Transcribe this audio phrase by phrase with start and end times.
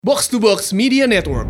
[0.00, 1.44] Box to Box Media Network.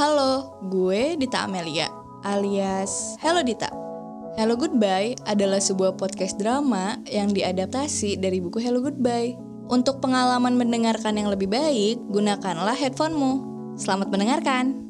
[0.00, 1.92] Halo, gue Dita Amelia,
[2.24, 3.68] alias Hello Dita.
[4.40, 9.36] Hello Goodbye adalah sebuah podcast drama yang diadaptasi dari buku Hello Goodbye.
[9.68, 13.44] Untuk pengalaman mendengarkan yang lebih baik, gunakanlah headphonemu.
[13.76, 14.89] Selamat mendengarkan.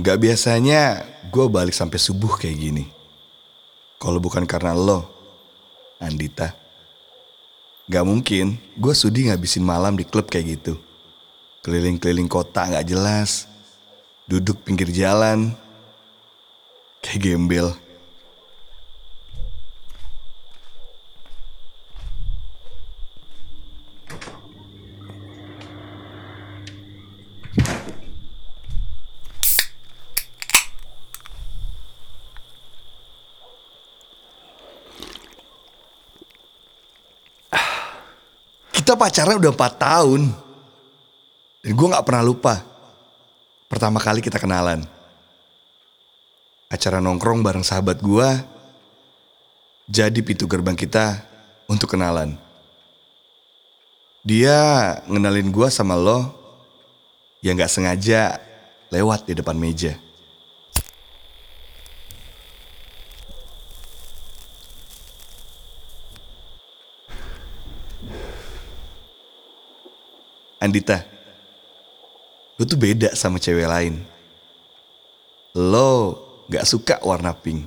[0.00, 2.84] Gak biasanya gue balik sampai subuh kayak gini.
[4.00, 5.04] Kalau bukan karena lo,
[6.00, 6.56] Andita.
[7.84, 10.80] Gak mungkin gue sudi ngabisin malam di klub kayak gitu.
[11.60, 13.44] Keliling-keliling kota gak jelas.
[14.24, 15.52] Duduk pinggir jalan.
[17.04, 17.76] Kayak gembel.
[38.80, 40.32] Kita pacaran udah 4 tahun.
[41.60, 42.64] Dan gue gak pernah lupa.
[43.68, 44.88] Pertama kali kita kenalan.
[46.72, 48.28] Acara nongkrong bareng sahabat gue.
[49.84, 51.20] Jadi pintu gerbang kita
[51.68, 52.40] untuk kenalan.
[54.24, 56.32] Dia ngenalin gue sama lo
[57.44, 58.40] yang gak sengaja
[58.88, 60.00] lewat di depan meja.
[70.60, 71.00] Andita,
[72.60, 74.04] lu tuh beda sama cewek lain.
[75.56, 76.20] Lo
[76.52, 77.64] gak suka warna pink.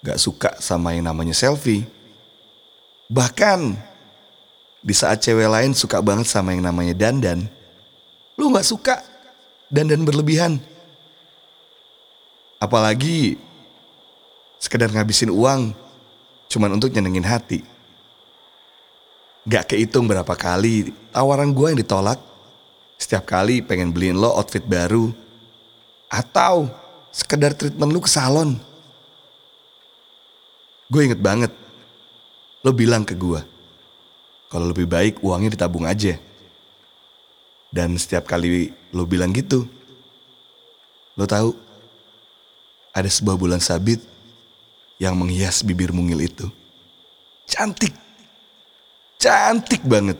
[0.00, 1.84] Gak suka sama yang namanya selfie.
[3.12, 3.76] Bahkan
[4.80, 7.44] di saat cewek lain suka banget sama yang namanya dandan,
[8.40, 9.04] lu gak suka
[9.68, 10.56] dandan berlebihan.
[12.56, 13.36] Apalagi
[14.56, 15.76] sekedar ngabisin uang
[16.48, 17.60] cuman untuk nyenengin hati.
[19.48, 22.20] Gak kehitung berapa kali tawaran gue yang ditolak.
[23.00, 25.08] Setiap kali pengen beliin lo outfit baru.
[26.12, 26.68] Atau
[27.08, 28.60] sekedar treatment lu ke salon.
[30.90, 31.52] Gue inget banget.
[32.60, 33.40] Lo bilang ke gue.
[34.50, 36.18] Kalau lebih baik uangnya ditabung aja.
[37.70, 39.64] Dan setiap kali lo bilang gitu.
[41.14, 41.54] Lo tahu
[42.90, 44.02] ada sebuah bulan sabit
[44.98, 46.50] yang menghias bibir mungil itu.
[47.46, 47.99] Cantik.
[49.20, 50.16] Cantik banget.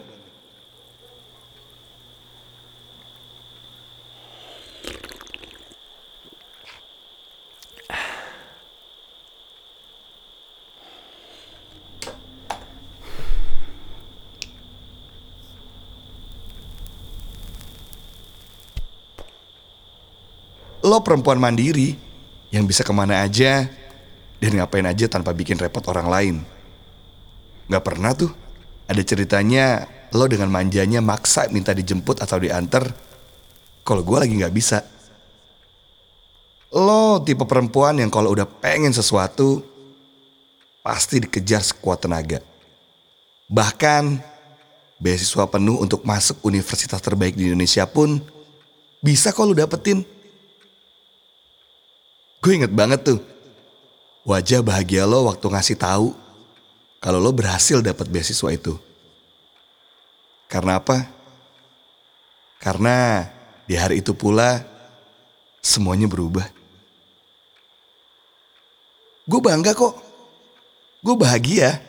[20.85, 21.97] Lo perempuan mandiri
[22.53, 23.65] yang bisa ke mana aja
[24.37, 26.37] dan ngapain aja tanpa bikin repot orang lain.
[27.73, 28.50] Gak pernah tuh
[28.91, 32.91] ada ceritanya lo dengan manjanya maksa minta dijemput atau diantar.
[33.87, 34.83] Kalau gue lagi gak bisa.
[36.75, 39.63] Lo tipe perempuan yang kalau udah pengen sesuatu
[40.83, 42.43] pasti dikejar sekuat tenaga.
[43.47, 44.19] Bahkan
[44.99, 48.19] beasiswa penuh untuk masuk universitas terbaik di Indonesia pun
[48.99, 50.03] bisa lo dapetin.
[52.43, 53.23] Gue inget banget tuh
[54.27, 56.30] wajah bahagia lo waktu ngasih tahu
[57.01, 58.77] kalau lo berhasil dapat beasiswa itu.
[60.53, 61.09] Karena apa?
[62.61, 63.25] Karena
[63.65, 64.61] di hari itu pula
[65.65, 66.45] semuanya berubah.
[69.25, 69.97] Gue bangga kok.
[71.01, 71.81] Gue bahagia.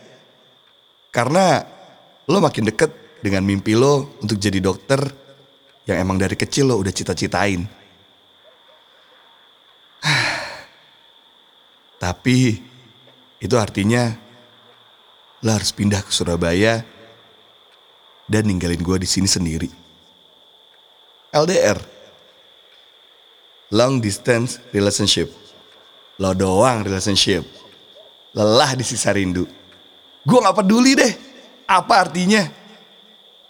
[1.12, 1.60] Karena
[2.32, 5.04] lo makin deket dengan mimpi lo untuk jadi dokter
[5.92, 7.68] yang emang dari kecil lo udah cita-citain.
[12.04, 12.38] Tapi
[13.44, 14.31] itu artinya
[15.42, 16.86] lo harus pindah ke Surabaya
[18.30, 19.70] dan ninggalin gue di sini sendiri.
[21.34, 21.80] LDR,
[23.74, 25.32] long distance relationship,
[26.22, 27.42] lo doang relationship,
[28.38, 29.50] lelah di sisa rindu.
[30.22, 31.14] Gue gak peduli deh,
[31.66, 32.46] apa artinya?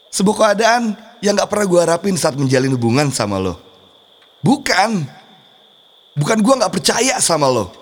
[0.08, 3.60] Sebuah keadaan yang gak pernah gue harapin saat menjalin hubungan sama lo.
[4.40, 5.04] Bukan.
[6.16, 7.74] Bukan gue gak percaya sama lo.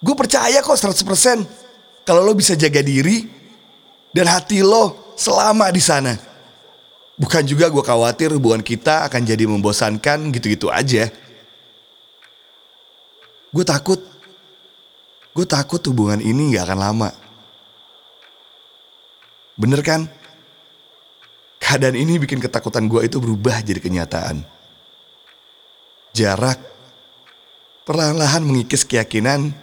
[0.00, 1.65] Gue percaya kok 100%
[2.06, 3.26] kalau lo bisa jaga diri
[4.14, 6.14] dan hati lo selama di sana.
[7.18, 11.10] Bukan juga gue khawatir hubungan kita akan jadi membosankan gitu-gitu aja.
[13.50, 13.98] Gue takut,
[15.34, 17.10] gue takut hubungan ini gak akan lama.
[19.56, 20.06] Bener kan?
[21.56, 24.44] Keadaan ini bikin ketakutan gue itu berubah jadi kenyataan.
[26.12, 26.60] Jarak
[27.88, 29.56] perlahan-lahan mengikis keyakinan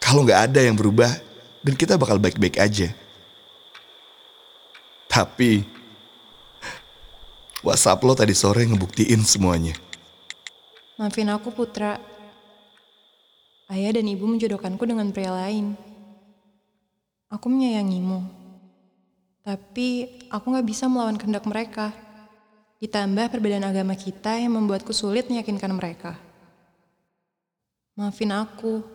[0.00, 1.12] kalau nggak ada yang berubah
[1.64, 2.92] dan kita bakal baik-baik aja.
[5.08, 5.64] Tapi
[7.64, 9.72] WhatsApp lo tadi sore ngebuktiin semuanya.
[11.00, 11.96] Maafin aku Putra.
[13.72, 15.72] Ayah dan ibu menjodohkanku dengan pria lain.
[17.32, 18.20] Aku menyayangimu.
[19.40, 21.90] Tapi aku gak bisa melawan kehendak mereka.
[22.84, 26.20] Ditambah perbedaan agama kita yang membuatku sulit meyakinkan mereka.
[27.96, 28.93] Maafin aku.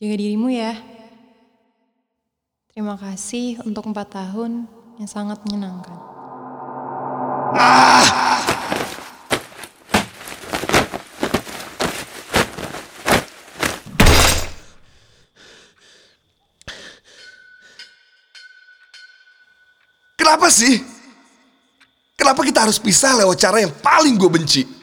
[0.00, 0.80] Jaga dirimu ya.
[2.72, 4.64] Terima kasih untuk empat tahun
[4.96, 5.92] yang sangat menyenangkan.
[20.16, 20.80] Kenapa sih?
[22.16, 24.79] Kenapa kita harus pisah lewat cara yang paling gue benci?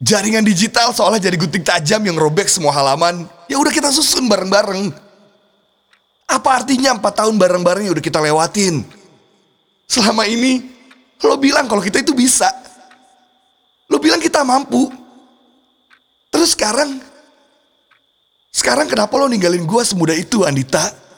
[0.00, 3.28] Jaringan digital seolah jadi gunting tajam yang robek semua halaman.
[3.52, 4.88] Ya udah kita susun bareng-bareng.
[6.24, 8.80] Apa artinya empat tahun bareng-bareng yang udah kita lewatin?
[9.84, 10.72] Selama ini,
[11.20, 12.48] lo bilang kalau kita itu bisa.
[13.92, 14.88] Lo bilang kita mampu.
[16.32, 16.96] Terus sekarang,
[18.48, 21.09] sekarang kenapa lo ninggalin gue semudah itu, Andita?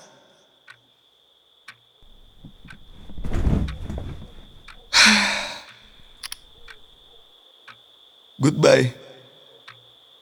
[8.42, 8.90] Goodbye,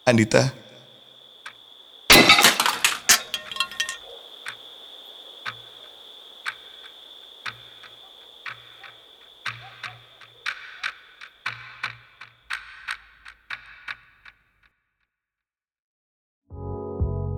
[0.05, 0.53] Andita.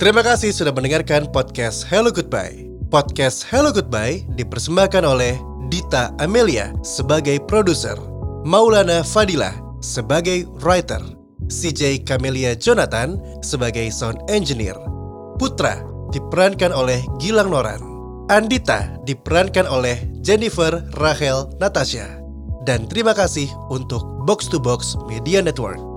[0.03, 2.67] Terima kasih sudah mendengarkan podcast Hello Goodbye.
[2.91, 5.39] Podcast Hello Goodbye dipersembahkan oleh
[5.71, 7.95] Dita Amelia sebagai produser,
[8.43, 11.03] Maulana Fadila sebagai writer,
[11.51, 14.79] CJ Camelia Jonathan sebagai sound engineer,
[15.37, 15.83] Putra
[16.15, 17.83] diperankan oleh Gilang Noran,
[18.31, 22.07] Andita diperankan oleh Jennifer Rachel Natasha,
[22.63, 25.92] dan terima kasih untuk Box to Box Media Network.